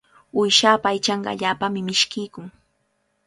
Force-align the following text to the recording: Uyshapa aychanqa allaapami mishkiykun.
Uyshapa 0.39 0.87
aychanqa 0.91 1.29
allaapami 1.33 1.79
mishkiykun. 1.87 2.47